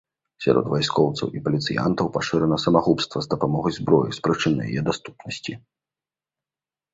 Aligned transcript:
Сярод 0.43 0.65
вайскоўцаў 0.73 1.27
і 1.39 1.41
паліцыянтаў 1.47 2.09
пашырана 2.15 2.57
самагубства 2.63 3.17
з 3.27 3.29
дапамогай 3.35 3.75
зброі 3.79 4.09
з 4.19 4.25
прычыны 4.25 4.63
яе 4.71 4.81
даступнасці. 4.89 5.53